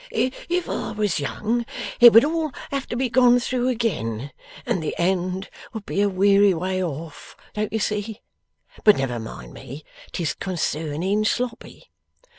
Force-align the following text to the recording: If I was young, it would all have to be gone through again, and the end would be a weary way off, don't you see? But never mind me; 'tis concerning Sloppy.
If 0.09 0.67
I 0.67 0.93
was 0.93 1.19
young, 1.19 1.63
it 1.99 2.11
would 2.11 2.25
all 2.25 2.51
have 2.71 2.87
to 2.87 2.95
be 2.95 3.07
gone 3.07 3.39
through 3.39 3.67
again, 3.67 4.31
and 4.65 4.81
the 4.81 4.95
end 4.97 5.47
would 5.73 5.85
be 5.85 6.01
a 6.01 6.09
weary 6.09 6.55
way 6.55 6.83
off, 6.83 7.37
don't 7.53 7.71
you 7.71 7.77
see? 7.77 8.23
But 8.83 8.97
never 8.97 9.19
mind 9.19 9.53
me; 9.53 9.83
'tis 10.11 10.33
concerning 10.33 11.23
Sloppy. 11.23 11.91